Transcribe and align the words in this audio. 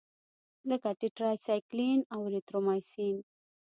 لکه 0.69 0.89
ټیټرایسایکلین 0.99 1.99
او 2.13 2.19
اریترومایسین. 2.27 3.15